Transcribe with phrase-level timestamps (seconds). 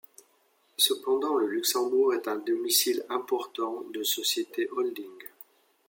[0.77, 5.25] Cependant le Luxembourg est un domicile important de sociétés holding.